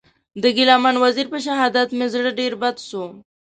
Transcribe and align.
د 0.41 0.43
ګیله 0.55 0.75
من 0.83 0.95
وزېر 1.03 1.27
په 1.33 1.39
شهادت 1.45 1.89
مې 1.97 2.07
زړه 2.13 2.31
ډېر 2.39 2.53
بد 2.61 2.75
سو. 2.87 3.03